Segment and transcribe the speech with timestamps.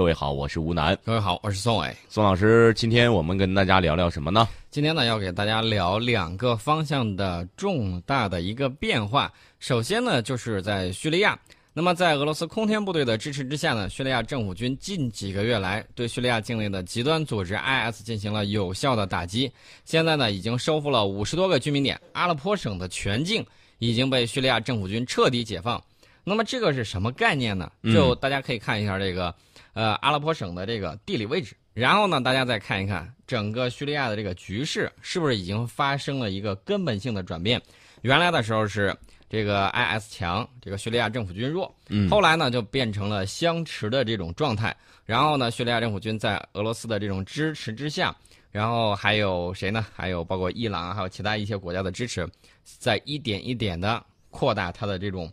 [0.00, 0.98] 各位好，我是吴楠。
[1.04, 1.94] 各位好，我是宋伟。
[2.08, 4.48] 宋老师，今天我们跟大家聊聊什么呢？
[4.70, 9.30] 今天呢，要给大家聊两个方向的重大的一个变化。
[9.58, 11.38] 首先呢，就是在叙利亚。
[11.74, 19.52] 那么，在俄罗斯空天部队的支持之下呢，叙利亚政府军近几个月来对叙利亚境内的极端组织 IS 进行了有效的打击。
[19.84, 23.44] 现在呢，已经收复了五十多个居民点，阿勒颇省的全境
[23.80, 25.78] 已经被叙利亚政府军彻底解放。
[26.24, 27.70] 那么，这个是什么概念呢？
[27.92, 29.34] 就大家可以看一下这个，
[29.72, 31.56] 呃，阿拉伯省的这个地理位置。
[31.72, 37.60] 然后呢，大家再看一看整个叙利亚的这个局势是不是已经发生了一个根本性的转变？
[38.02, 38.96] 原来的时候是。
[39.32, 44.76] 这个 IS 强，这个叙利亚政府军弱，嗯，后来呢就变成了相持的这种状态。
[45.06, 48.12] 然后呢，叙利亚政府军在俄罗斯的这种支持之下，
[48.50, 49.86] 然后还有谁呢？
[49.94, 52.28] 还有包括伊朗，还有其他一些国家的支持，
[52.64, 55.30] 在一点一点的扩大它的这种，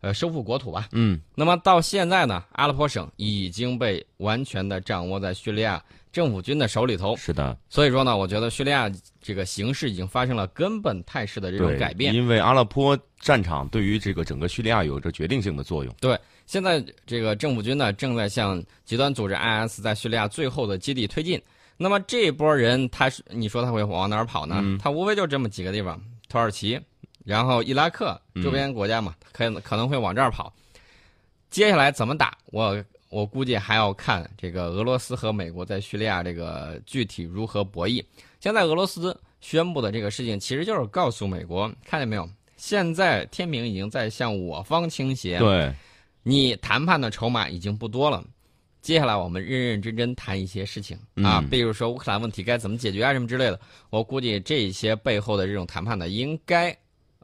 [0.00, 0.88] 呃，收复国土吧。
[0.92, 5.82] 嗯，那么到现在呢，阿勒颇省已经被完全的掌握在叙利亚。
[6.12, 8.90] 政府军的手里头是的，所以说呢，我觉得叙利亚
[9.22, 12.12] 这个形势已经发生了根本态势的这种改变。
[12.12, 15.94] 因为阿勒颇战场对于这个整个叙利亚有着决定性的作用。
[16.00, 21.40] 对，现在这个政府军呢正在向极端组织 IS 在叙利亚最后的基地推进。
[21.76, 24.60] 那么这一波人，他是你说他会往哪儿跑呢？
[24.82, 26.76] 他无非就这么几个地方：土耳其，
[27.24, 30.52] 然后伊拉克周边国家嘛，可能可能会往这儿跑。
[31.50, 32.36] 接下来怎么打？
[32.46, 32.82] 我。
[33.10, 38.00] 我估计还要看这个俄罗斯和美国在叙利亚这个具体如何博弈。
[38.38, 42.30] 现在俄罗斯宣布的这个事情，其实就是告诉美国，看见没有？
[42.56, 45.40] 现在天平已经在向我方倾斜。
[45.40, 45.74] 对，
[46.22, 48.22] 你谈判的筹码已经不多了。
[48.80, 53.58] 接下来我们认认真真谈一些事情啊，比如说乌克兰问题该怎么解决啊，什么之类的。
[53.90, 56.70] 我估计这些背后的这种谈判呢，应该，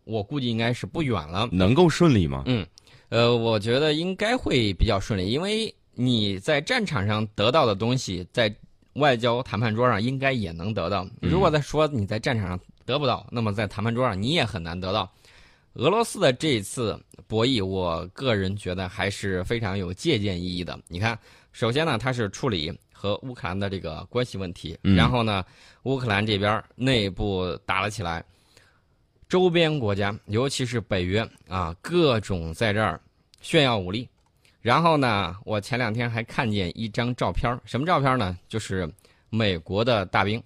[0.06, 1.46] 我估计应该是不远了。
[1.52, 2.44] 能够顺利吗？
[2.46, 2.66] 嗯。
[3.08, 8.52] 呃，我觉得应该会比较顺利，因为你在战场上得到的东西，在
[8.94, 11.06] 外交谈判桌上应该也能得到。
[11.20, 15.08] 如果再说你在战场上得不到，那么在谈判桌上你也很难得到。
[15.75, 20.76] 俄罗斯的这一次博弈，我个人觉得还是非常有借鉴意义的。
[20.88, 21.16] 你看，
[21.52, 25.44] 首先呢，它是处理和乌克兰的这个关系问题，然后呢，
[25.84, 28.25] 乌克兰这边内部打了起来。
[29.28, 33.00] 周边国家，尤其是北约啊，各种在这儿
[33.41, 34.09] 炫耀武力。
[34.60, 38.37] 然后呢，我前两天还看见一张照片什么照片呢？
[38.48, 38.88] 就是
[39.31, 40.42] 美国的大兵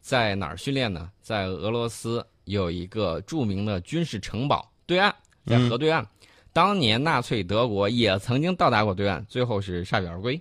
[0.00, 1.10] 在哪儿训练呢？
[1.20, 5.14] 在俄罗斯有一个著名的军事城堡对岸，
[5.46, 6.06] 在河对岸。
[6.52, 10.40] 当年纳粹德国也曾经到达过对岸，最后是铩羽而归。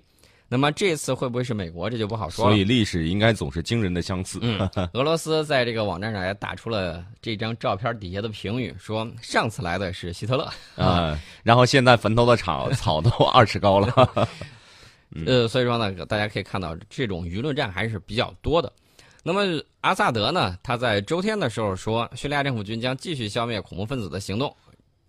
[0.55, 1.89] 那么这次会不会是美国？
[1.89, 2.51] 这就不好说了。
[2.51, 4.39] 所以历史应该总是惊人的相似。
[4.41, 4.57] 嗯，
[4.93, 10.49] 俄罗斯在这个网站上也打出了这张照片底下的评语，说上次来的是希特勒
[10.81, 14.27] 啊，然后现在坟头的草草都二尺高了。
[15.27, 18.71] 呃，所以说呢，大家可以看到这种舆论战还是比较多的。
[19.23, 24.55] 那么阿萨德呢，他在周天的时候说，叙利亚政府军将继续消灭恐怖分子的行动。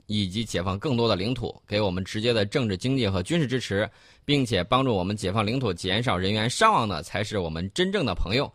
[0.06, 3.88] 以及解放更多的领土，给我们直接的政治、经济和军事支持，
[4.24, 8.50] 并且帮助我们解放领土、减少人员伤亡的，才是我们真正的朋友。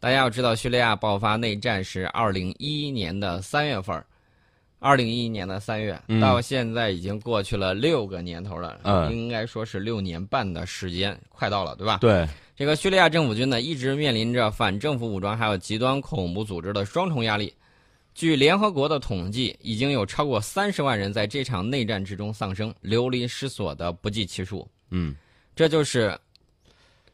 [0.00, 4.00] 大家要知道，叙利亚爆发内战是二零一一年的三月份，
[4.78, 8.78] 二零一一年的三月，到现在已经过去了六个年头了，
[9.10, 11.98] 应该说是六年半的时间，快到了，对吧？
[12.00, 17.52] 对，这个叙利亚政府军呢，一直面临着反政府武装还有极端恐怖组织的双重压力。
[18.18, 24.68] 据联合国的统计，已经有超过三十万人在这场内战之中丧生，流离失所的不计其数。
[24.90, 25.14] 嗯，
[25.54, 26.18] 这就是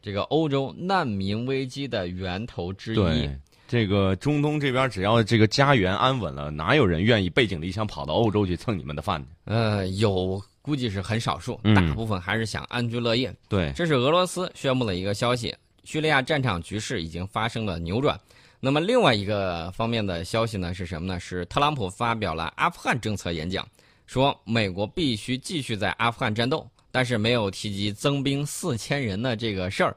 [0.01, 2.95] 这个欧洲难民危机的源头之一。
[2.95, 9.27] 对，这个中东这边只要这个家园安稳了，哪有人愿意背井离乡跑到欧洲去蹭你们的饭呢？
[9.43, 13.31] 呃，有，估计是很少数，大部分还是想安居乐业。
[13.47, 18.19] 对，这是俄罗斯宣布的一个消息：叙利亚战场局势已经发生了扭转。
[18.59, 21.19] 那么另外一个方面的消息呢是什么呢？
[21.19, 23.67] 是特朗普发表了阿富汗政策演讲，
[24.07, 29.95] 说美国必须继续在阿富汗战斗，但是没有提及增兵四千人的这个事儿。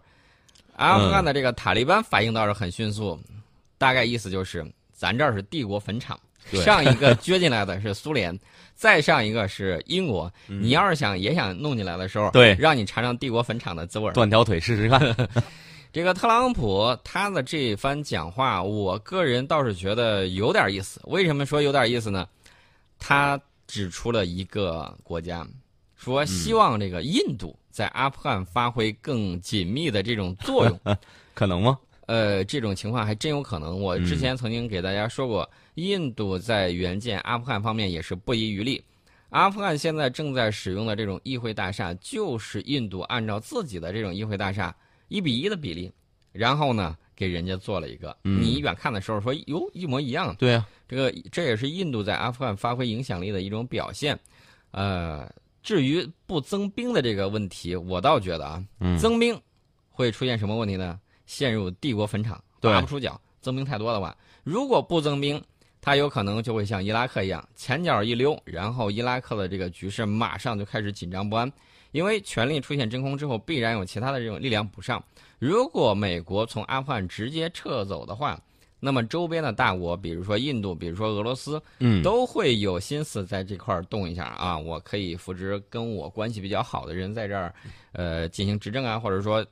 [0.77, 3.19] 阿富汗的这个塔利班反应倒是很迅速，
[3.79, 6.19] 大概意思就是咱这儿是帝国坟场，
[6.63, 8.39] 上一个撅进来的是苏联，
[8.75, 15.01] 再上一个是英国，你要是想也想弄进来的时候，对，让你尝尝帝国坟场的滋味，断条腿试试看。
[15.91, 21.01] 这个特朗普他的这番讲话，我个人倒是觉得有点意思。
[21.05, 22.29] 为什么说有点意思呢？
[22.99, 25.47] 他指出了一个国家，
[25.97, 30.79] 说希望这个印度在阿富汗发挥更紧密的这种作用，
[31.33, 31.79] 可能吗？
[32.05, 33.81] 呃，这种情况还真有可能。
[33.81, 38.83] 我之前曾经给大家说过，印度在援建阿富汗方面也是不遗余力。
[39.31, 44.75] 阿富汗现在正在使用的这种议会大厦，就是印度按照自己的这种议会大厦
[45.09, 45.91] 一比一的比例，
[46.33, 48.17] 然后呢给人家做了一个。
[48.25, 54.19] 嗯你远看的时候说哟一模一样，对啊，这个这也是印度在阿富汗发挥影响力的一种表现。
[54.71, 55.31] 呃，
[55.63, 59.41] 至于不增兵的这个问题，我倒觉得啊，嗯增兵
[59.91, 61.01] 会出现什么问题呢？
[61.27, 63.21] 陷入帝国坟场，对拔不出脚。
[63.41, 65.43] 增兵太多的话，如果不增兵，
[65.81, 71.51] 他有可能就会像伊拉克一样，前脚一溜，然后伊拉克的这个局势马上就开始紧张不安，
[71.93, 75.03] 因为权力出现真空之后，必然有其他的这种力量补上。
[75.39, 78.41] 如果美国从阿富汗直接撤走的话，
[78.81, 84.57] 那么周边的大国，比如说印度，比如说俄罗斯，嗯，都会有心思在这块儿动一下啊！
[84.57, 87.55] 我可以扶植跟我关系比较好的人在这儿，
[87.93, 89.45] 呃，进行执政啊，或者说，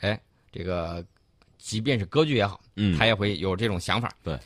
[0.00, 0.20] 哎，
[0.52, 1.04] 这个
[1.58, 4.12] 即便是割据也好，嗯，他也会有这种想法。
[4.22, 4.38] 对。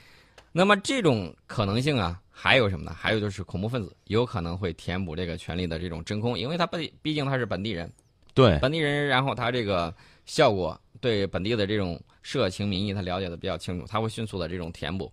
[0.56, 2.94] 那么这种可能性啊，还有什么呢？
[2.96, 7.92] 还有就是恐怖分子有可能会填补这个权力的这种真空，因为他本毕竟他是本地人，
[8.34, 9.92] 对，本地人，然后他这个
[10.26, 15.12] 效果对本地的这种社情民意他了解的比较清楚，他会迅速的这种填补。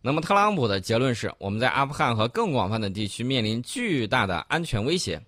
[0.00, 5.20] 那么特朗普的结论是，我们在阿富汗和更广泛的地区面临巨大的安全威胁。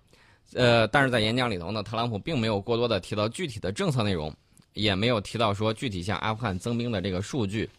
[0.53, 4.33] 呃，但是在演讲里头呢，特朗普并没有过多的提到具体的政策内容，
[4.73, 7.69] 也没有提到说具体向阿富汗增兵的这个数据。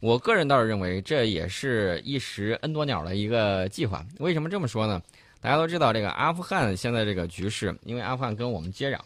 [0.00, 4.04] 我个人倒是认为，这也是一石 N 多鸟的一个计划。
[4.20, 5.02] 为什么这么说呢？
[5.40, 9.00] 大家都知道，这个阿富汗现在这个局势，因为阿富汗跟我们接壤，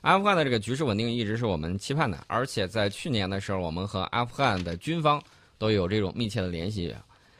[0.00, 2.18] 阿富汗的这个局势稳定一直是我们期盼的。
[2.28, 5.20] 而且在去年的时候，我们和阿富汗的军方
[5.58, 6.94] 都有这种密切的联系，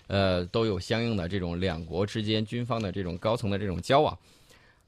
[0.09, 4.17] 呃，都有相应的这种两国之间军方的这种高层的这种交往。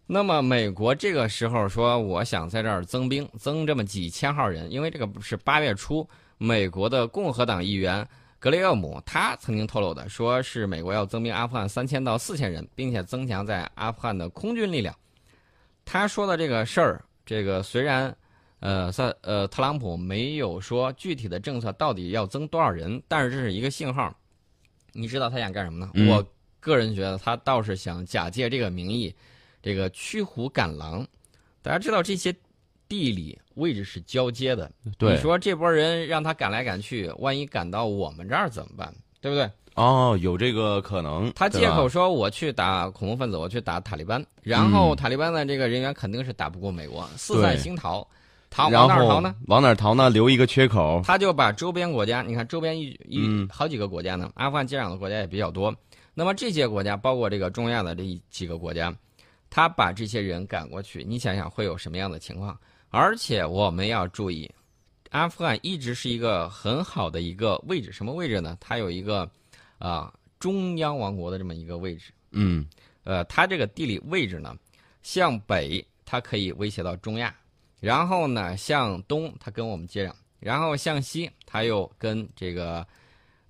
[0.07, 6.09] 那么美国这个时候说，我想在这儿增兵，增这么几千号人，因为这个是八月初，
[6.43, 8.07] 美国的共和党议员
[8.39, 14.97] 格雷厄姆他曾经透露的，说是美国要增兵阿富汗三千到四千人，并且增强在阿富汗的空军力量。
[15.85, 18.17] 他说的这个事儿，这个虽然，
[18.61, 24.11] 呃，萨呃特朗普没有说具体的政策到底要增多少人，但是这是一个信号。
[24.93, 25.91] 你知道他想干什么呢？
[25.93, 26.27] 嗯我
[26.59, 29.15] 个人觉得他倒是想假借这个名义，
[29.61, 31.07] 这个驱虎赶狼。
[31.61, 32.35] 大家知道这些
[32.91, 38.93] 地理位置是交接的，对你，说这波人让他赶来赶去，万一赶到我们这儿怎么办？
[39.21, 39.49] 对不对？
[39.77, 48.05] 哦，有这个可能，他借口说我去打恐怖分子，我去打塔利班，然后嗯塔利班的这个人员肯定是打不过美国，四散对星逃，
[48.51, 49.37] 逃往哪儿逃呢？
[49.47, 50.11] 往哪儿逃呢？
[50.11, 51.01] 留一个缺口。
[51.05, 55.73] 他就把周边国家，你看周边一一、嗯好几个国家呢，阿富汗接壤的国家也比较多。
[56.13, 58.93] 那么这些国家，包括这个中亚的这几个国家，
[59.49, 62.59] 他把这些人赶过去，你想想会有什么样的情况？
[62.91, 64.51] 而且我们要注意，
[65.11, 68.57] 阿富汗一直是一个很好的一个位置，什么位置呢？
[68.61, 69.31] 它有一个
[69.79, 72.13] 啊、中央王国的这么一个位置。
[72.33, 72.67] 嗯，
[73.05, 74.57] 呃，它这个地理位置呢，
[75.03, 77.33] 向北它可以威胁到中亚，
[77.79, 82.87] 然后呢向东它跟我们接壤，然后向西它又跟这个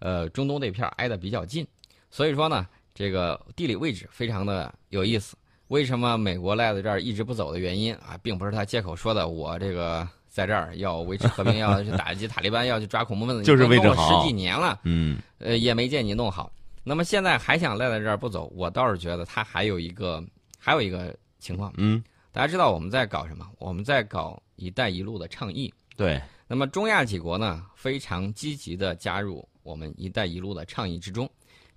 [0.00, 1.66] 呃中东那片儿挨得比较近，
[2.10, 5.34] 所以说呢，这个地理位置非常的有意思。
[5.70, 16.52] 为什么美国赖在这儿一直不走的原因啊，并不是他借口说的，我这个在这儿要维持和平，要去打击塔利班，要去抓恐怖分子，就是你都弄了位置好十几年了，嗯，呃，也没见你弄好。
[16.82, 20.20] 那么现在还想赖在这儿不走，我倒是觉得他还有一个
[20.58, 22.02] 还有一个情况，嗯，
[22.32, 23.46] 大家知道我们在搞什么？
[23.61, 25.73] 我们在搞“一带一路”的倡议。
[25.96, 31.30] 对，那么中亚几国呢，非常积极的加入我们“一带一路”的倡议之中，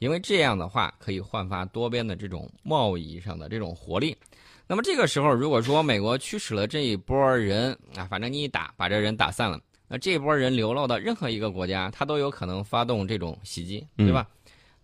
[0.04, 4.14] 因为这样的话可以焕发多边的这种贸易上的这种活力。
[4.68, 9.58] 那么这个时候，如果说美国驱使了这一波人啊，反正你一打把这人打散了，
[9.88, 14.28] 那这波人流落到任何一个国家，他都有可能发动这种袭击，对吧？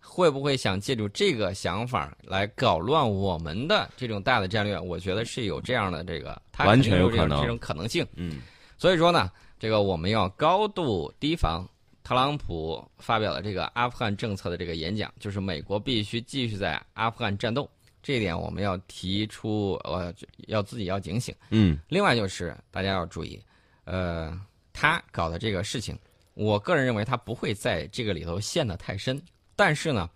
[0.00, 4.80] 会不会想借助这个想法来搞乱我们的这种大的战略？
[4.80, 8.06] 我觉得是有这样的这个，他完全有可能这种可能性。
[8.14, 8.40] 嗯，
[8.78, 11.68] 所以说呢，这个我们要高度提防
[12.10, 17.70] 特朗普发表了这个阿富汗政策的这个演讲，就是美国必须继续在阿富汗战斗，
[18.02, 20.12] 这一点我们要提出，呃，
[20.48, 21.32] 要自己要警醒。
[21.50, 23.40] 嗯，另外就是大家要注意，
[23.84, 24.36] 呃，
[24.72, 25.96] 他搞的这个事情，
[26.34, 29.22] 我个人认为他不会在这个里头陷得太深，
[29.54, 30.10] 但是呢，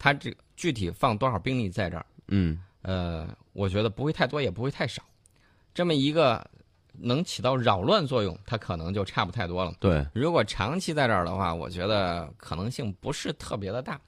[0.00, 5.00] 他这具体放多少兵力在这儿，嗯，呃，我觉得不会太多，也不会太少，
[5.72, 6.44] 这么一个
[6.98, 9.72] 能起到扰乱作用，它可能就差不太多了。
[9.80, 14.00] 对，如果长期在这儿的话，我觉得可能性不是特别的大。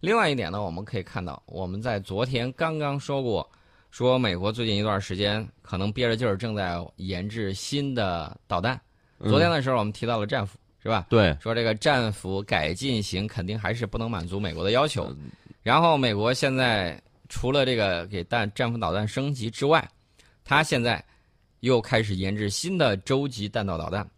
[0.00, 3.48] 另外一点呢，我们可以看到，我们在昨天刚刚说过，
[3.90, 8.80] 说美国最近一段时间可能憋着劲儿正在研制新的导弹。
[9.18, 11.06] 嗯昨天的时候我们提到了战斧，是吧？
[11.10, 15.12] 对，说这个战斧改进型肯定还是不能满足美国的要求。
[15.64, 19.86] 然后美国现在除了这个给弹战斧导弹升级之外，
[20.44, 21.04] 它现在
[21.60, 24.08] 又开始研制新的洲际弹道导弹。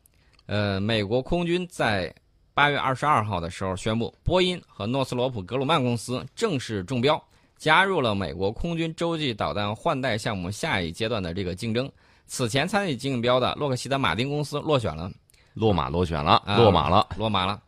[0.47, 2.13] 呃，美国空军在
[2.53, 7.23] 八月二十二号的时候宣布，波音和诺斯罗普格鲁曼公司正式中标，
[7.57, 11.91] 加入了美国空军洲际导弹换代项目下一阶段的这个竞争。
[12.27, 15.11] 此前参与竞标的洛克希德马丁公司落选了，
[15.55, 17.09] 落马落选了，啊落马了。
[17.17, 17.61] 落马了。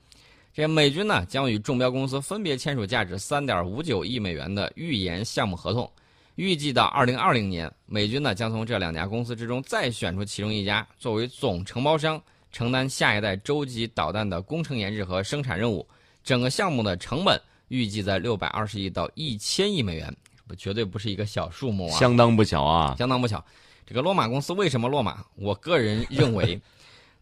[0.52, 5.91] 这美军呢将与中标公司分别签署价值三点五九亿美元的预研项目合同，
[6.37, 12.21] 预计到二零二零年，美军呢将从这两家公司之中再选出其中一家作为总承包商，
[12.51, 15.87] 承担下一代洲际导弹的工程研制和生产任务。
[16.25, 22.95] 整个项目的成本预计在六百二十亿到一千亿美元，不绝对不是一个小数目啊，相当不小啊！
[22.97, 23.45] 相当不小。
[23.85, 25.25] 这个洛马公司为什么落马？
[25.35, 26.59] 我个人认为，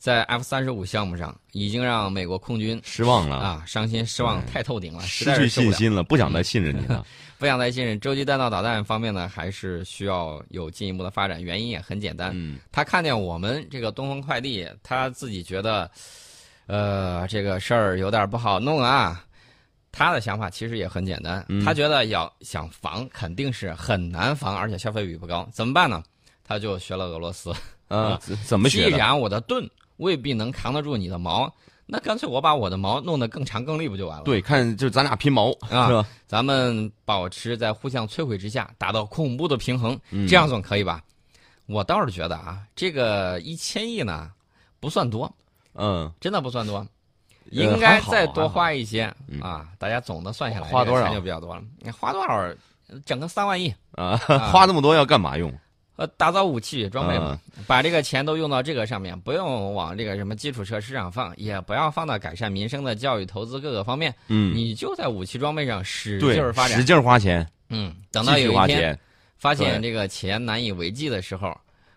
[0.00, 5.46] 在 F 三十五项目上已经让美国空军失望了，啊伤心失望太透顶了，失去。
[5.46, 7.04] 信心了，不想再信任你了。
[7.38, 11.42] 不想再信任洲际弹道导弹方面呢，还是需要有进一步的发展。
[11.42, 15.90] 原因也很简单，嗯，他看见我们这个东风快递，他自己觉得，
[16.66, 19.22] 呃，这个事儿有点不好弄啊。
[19.92, 26.02] 他的想法其实也很简单，嗯他觉得要想防肯定是很难防，而且消费比不高，怎么办呢？
[26.42, 27.52] 他就学了俄罗斯。
[27.88, 28.96] 啊， 怎怎么既学既？
[28.96, 29.68] 然我的盾
[30.00, 31.52] 未必能扛得住你的毛，
[31.86, 34.24] 那干脆我把我的毛弄得更长更利，不就完了？
[34.24, 36.06] 对，看就是咱俩拼毛啊是吧？
[36.26, 41.02] 咱们保持在互相摧毁之下，达到恐怖的平衡，嗯这样总可以吧？
[41.66, 44.30] 我倒是觉得啊，这个一千亿呢，
[44.80, 45.32] 不算多，
[45.74, 46.88] 嗯，真的不算多，呃
[47.50, 49.68] 应该再多花一些嗯啊。
[49.78, 51.62] 大家总的算下来，花多少钱就比较多了。
[51.80, 52.52] 你花多少？
[53.04, 54.16] 整个三万亿，啊，
[54.50, 55.52] 花那么多要干嘛用？
[56.00, 66.84] 呃，打造武器装备嘛，嗯把这个钱都用到这个上面，不用往这个什么基础设施上放，也不要放到改善民生的教育投资各个方面，嗯，你就在武器装备上使劲儿发展使。
[66.84, 68.98] 劲儿花钱，嗯，等到有一天。
[69.36, 71.54] 发现这个钱难以为继的时候，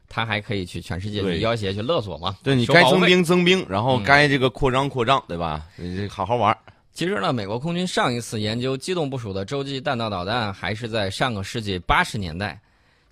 [0.10, 2.36] 他还可以去全世界去要挟、去勒索嘛。
[2.44, 5.66] 对你该增兵增兵，然后嗯该这个扩张扩张，对吧？
[5.78, 6.54] 你这好好玩。
[6.94, 12.60] 其实呢，美国空军上一次研究机动部署的洲际弹道导弹还是在上个世纪八十年代。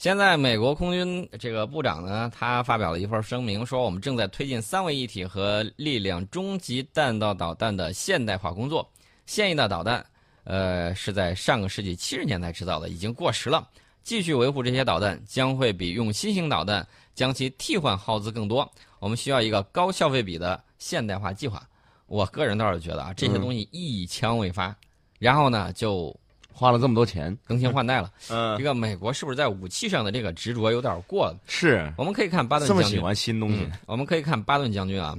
[0.02, 8.90] 现在美国空军这个部长呢，他发表了一份声明，说我们正在推进三位一体和力量终极弹道导弹的现代化工作。
[9.28, 10.04] 现役的导弹，
[10.44, 13.70] 呃，是在上个世纪七十年代制造的，已经过时了。
[14.02, 18.68] 继续维护这些导弹，将会比用新型导弹将其替换耗资更多。
[18.98, 21.62] 我们需要一个高消费比的现代化计划。
[22.08, 24.76] 我个人倒是觉得啊，这些嗯东西一枪未发，
[25.20, 26.20] 然后呢就
[26.54, 28.12] 花了这么多钱，更新换代了。
[28.30, 31.40] 嗯这，个美国是不是在武器上的这个执着有点过了？
[31.48, 35.18] 是我们可以看巴顿将军，这么喜欢新东西嗯，我们可以看巴顿将军啊，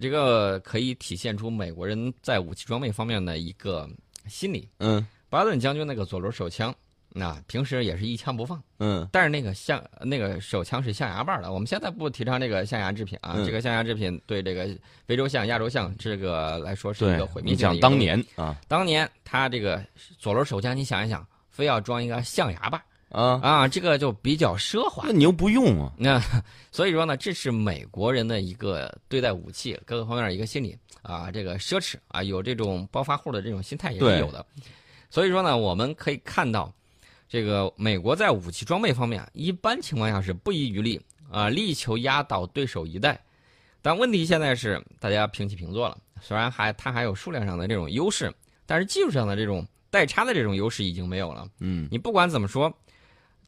[0.00, 3.88] 这个可以体现出美国人在武器装备方面的一个
[4.28, 4.68] 心理。
[4.78, 6.74] 嗯巴顿将军那个左轮手枪，
[7.12, 11.52] 那平时也是一枪不放，嗯但是那个象那个手枪是象牙把的。
[11.52, 14.68] 我们现在不提倡这个象牙制品啊，嗯这个象牙制品对这个
[15.06, 19.84] 非洲象、亚洲象这个来说是一个毁，灭性的一个东西当年啊当年他这个
[20.18, 25.12] 左轮手枪，你想一想，非要装一个象牙把啊，啊，这个就比较奢华那。
[25.12, 26.22] 你又不用啊，那
[26.70, 34.46] 所以说呢，这是美国人的一个对待武器各个方面一个心理啊，这个奢侈啊，有这种暴发户的这种心态也是有的。
[35.10, 36.72] 所以说呢，我们可以看到，
[37.30, 43.18] 这个美国在武器装备方面，一般情况下是不遗余力啊，力求压倒对手一代。
[43.80, 48.34] 但问题现在是大家平起平坐了，虽然还它还有数量上的这种优势，
[48.66, 51.48] 但是技术上的这种代差的这种优势已经没有了。
[51.60, 52.70] 嗯你不管怎么说，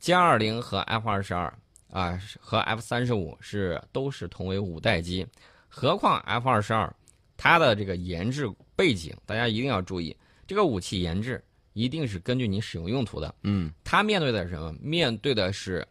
[0.00, 1.52] 歼二零和 F 二十二
[1.90, 5.26] 啊和 F 三十五是都是同为五代机，
[5.68, 6.94] 何况 F 二十二
[7.36, 13.34] 它的这个研制背景，大家一定要注意，这个武器研制一定是根据你使用用途的。
[13.42, 14.72] 嗯它面对的是什么？
[14.80, 15.86] 面对的是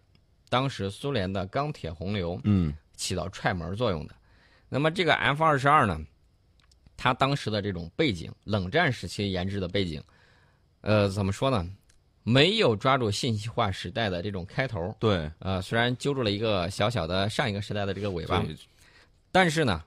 [0.49, 4.15] 当时苏联的钢铁洪流嗯起到踹门作用的。
[4.69, 5.99] 那么这个 F 二十二呢，
[6.95, 10.01] 它当时的这种背景，冷战时期研制的背景，
[10.81, 11.69] 呃，怎么说呢？
[12.23, 18.45] 没有抓住信息化时代的这种开头，对呃，虽然揪住了一个小小的上一个时代的这个尾巴，
[19.31, 19.83] 但是呢，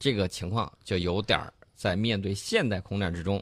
[0.00, 3.40] 这个情况就有点儿在面对现代空战之中，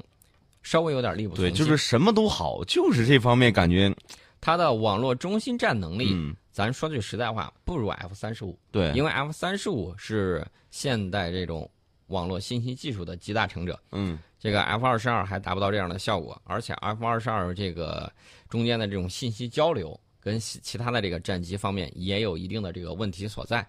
[0.66, 3.94] 稍微有点力不从对，就是什么都好，就是这方面感觉
[4.40, 8.58] 它的网络中心战能力，嗯咱说句实在话，不如 F 三十五。
[8.72, 11.70] 对，因为 F 三十五是现代这种
[12.08, 18.10] 网络信息技术的集大成者，嗯这个 F 二十二还达不到这样的效果，而且 F 二十二这个
[18.48, 23.64] 中间的这种信息交流跟其其他的这个战机方面也有一定的这个问题所在。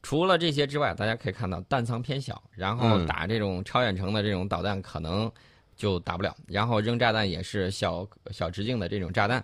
[0.00, 5.30] 除了这些之外，大家可以看到弹仓偏小，然后嗯打这种超远程的这种导弹可能
[5.78, 6.36] 就打不了。
[6.46, 9.42] 然后扔炸弹也是小小直径的这种炸弹，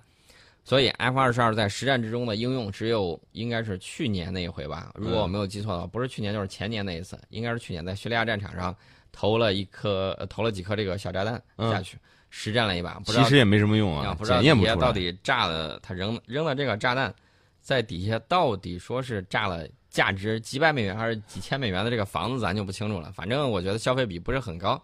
[0.65, 8.77] 所以 F 二十二在实战之中的应用只有应该是去年那一回吧，如果我没有记错的话，不是去年就是前年那一次，应该是去年在叙利亚战场上
[9.13, 11.97] 投了一颗、呃投了几颗这个小炸弹下去，
[12.31, 14.75] 实战了一把，不知道其实也没什么用啊，不知道检验不出来。
[14.75, 17.15] 底下到底炸了，他扔扔了这个炸弹，
[17.61, 23.13] 在底下到底说是炸了价值几百美元还是几千美元的这个房子，咱就不清楚了。
[23.13, 24.83] 反正我觉得消费比不是很高。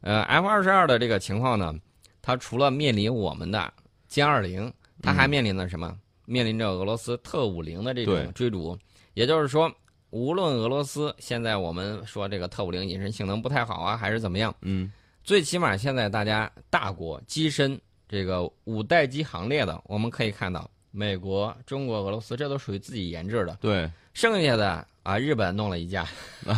[0.00, 1.74] 呃，F 二十二的这个情况呢，
[2.22, 3.72] 它除了面临我们的
[4.10, 4.72] 歼二零，
[5.02, 5.96] 它还面临着什么？
[6.24, 8.76] 面临着俄罗斯特五零的这种追逐。
[9.14, 9.72] 也就是说，
[10.10, 14.92] 无论俄罗斯现在我们说这个特五零隐身性能不太好啊，还是怎么样，嗯，
[15.24, 26.06] 最起码现在大家大国跻身这个五代机行列的，我们可以看到，美国、中国、俄罗斯这都属于自己研制的，对，剩下的啊，日本弄了一架，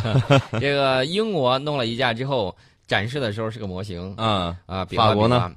[0.59, 2.55] 这个英国弄了一架之后
[2.89, 5.51] 展示的时候是个模型啊，啊，比法国呢？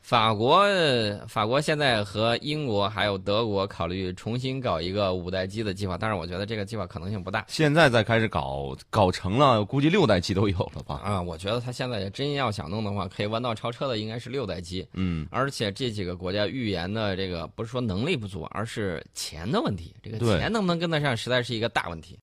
[0.00, 7.44] 法国，呃法国现在和英国还有德国考虑重新搞一个五代机的计划，但是我觉得这个计划可能性不大。
[7.46, 10.98] 现在再开始搞，搞成了，估计六代机都有了吧？
[11.04, 14.88] 啊，我觉得他现在真要想弄的话，可以弯道超车的应该是六代机。
[14.94, 19.94] 嗯，而且这几个国家预言的这个不是说能力不足，而是钱的问题。
[20.02, 22.16] 这个钱能不能跟得上，实在是一个大问题。